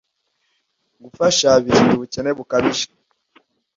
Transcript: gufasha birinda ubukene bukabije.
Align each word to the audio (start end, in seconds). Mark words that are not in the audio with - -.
gufasha 1.03 1.49
birinda 1.63 1.91
ubukene 1.95 2.31
bukabije. 2.37 2.85